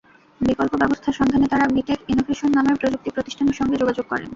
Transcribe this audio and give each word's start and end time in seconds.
বিকল্প 0.41 0.73
ব্যবস্থার 0.81 1.17
সন্ধানে 1.19 1.47
তাঁরা 1.47 1.65
বিটেক 1.75 1.99
ইনোভেশন 2.07 2.49
নামের 2.53 2.79
প্রযুক্তি 2.81 3.09
প্রতিষ্ঠানের 3.11 3.57
সঙ্গে 3.59 3.79
যোগাযোগ 3.81 4.05
করেন। 4.09 4.27